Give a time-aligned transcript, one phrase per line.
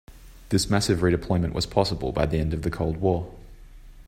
[0.49, 3.31] This massive redeployment was possible by the end of the Cold War.